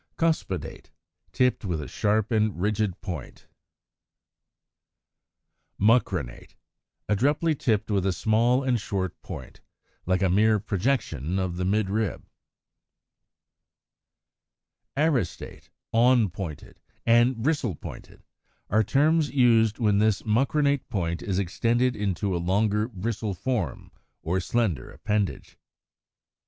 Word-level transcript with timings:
Cuspidate, 0.17 0.89
tipped 1.31 1.63
with 1.63 1.79
a 1.79 1.87
sharp 1.87 2.31
and 2.31 2.59
rigid 2.59 2.99
point; 3.01 3.41
as 3.45 3.45
in 5.77 5.85
Fig. 5.85 5.87
140. 5.89 6.33
Mucronate, 6.33 6.55
abruptly 7.07 7.53
tipped 7.53 7.91
with 7.91 8.07
a 8.07 8.11
small 8.11 8.63
and 8.63 8.81
short 8.81 9.21
point, 9.21 9.61
like 10.07 10.23
a 10.23 10.29
mere 10.31 10.57
projection 10.59 11.37
of 11.37 11.57
the 11.57 11.65
midrib; 11.65 12.25
as 14.95 15.07
in 15.09 15.13
Fig. 15.13 15.13
141. 15.13 15.13
Aristate, 15.13 15.69
Awn 15.91 16.29
pointed, 16.31 16.79
and 17.05 17.37
Bristle 17.39 17.75
pointed, 17.75 18.23
are 18.71 18.83
terms 18.83 19.29
used 19.29 19.77
when 19.77 19.99
this 19.99 20.23
mucronate 20.23 20.89
point 20.89 21.21
is 21.21 21.37
extended 21.37 21.95
into 21.95 22.35
a 22.35 22.41
longer 22.41 22.87
bristle 22.87 23.35
form 23.35 23.91
or 24.23 24.39
slender 24.39 24.89
appendage. 24.91 25.59